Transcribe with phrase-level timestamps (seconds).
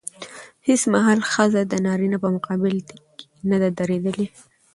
[0.67, 2.97] هېڅ مهال ښځه د نارينه په مقابل کې
[3.49, 4.27] نه ده درېدلې.